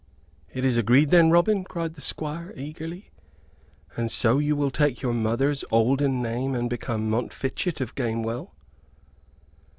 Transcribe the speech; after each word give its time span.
"It 0.51 0.65
is 0.65 0.77
agreed 0.77 1.11
then, 1.11 1.29
Robin?" 1.29 1.63
cried 1.63 1.93
the 1.93 2.01
Squire, 2.01 2.55
eagerly. 2.57 3.11
"And 3.95 4.09
so 4.09 4.39
you 4.39 4.55
will 4.55 4.71
take 4.71 5.03
your 5.03 5.13
mother's 5.13 5.63
olden 5.69 6.23
name 6.23 6.55
and 6.55 6.67
become 6.67 7.07
Montfichet 7.07 7.81
of 7.81 7.93
Gamewell?" 7.93 8.51